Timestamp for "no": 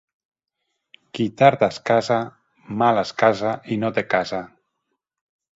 3.85-3.93